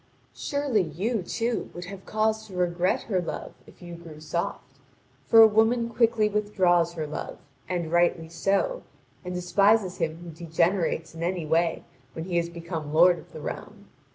[0.33, 4.79] Surely you, too, would have cause to regret her love if you grew soft,
[5.27, 7.37] for a woman quickly withdraws her love,
[7.69, 8.81] and rightly so,
[9.23, 11.83] and despises him who degenerates in any way
[12.13, 13.89] when he has become lord of the realm.